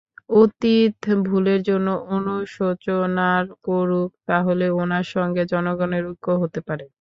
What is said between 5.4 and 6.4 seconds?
জনগণের ঐক্য